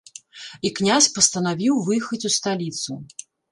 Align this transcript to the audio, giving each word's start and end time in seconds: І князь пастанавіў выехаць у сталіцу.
І 0.69 0.71
князь 0.79 1.09
пастанавіў 1.17 1.79
выехаць 1.89 2.25
у 2.33 2.35
сталіцу. 2.39 3.01